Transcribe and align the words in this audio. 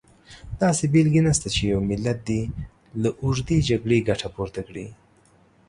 داسې 0.61 0.83
بېلګه 0.93 1.21
نشته 1.27 1.47
چې 1.55 1.61
یو 1.71 1.79
ملت 1.89 2.19
دې 2.27 2.41
له 3.01 3.09
اوږدې 3.23 3.57
جګړې 3.69 3.99
ګټه 4.09 4.27
پورته 4.35 4.61
کړي. 4.67 4.87